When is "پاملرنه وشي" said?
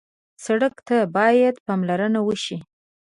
1.65-2.57